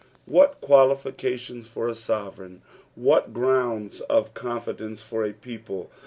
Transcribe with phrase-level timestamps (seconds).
[0.27, 2.63] Whnt qualifications for a Bovereign!
[2.95, 5.91] what grounds of confidence for a people